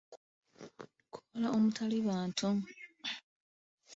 [0.59, 2.49] Lukoola omutali bantu.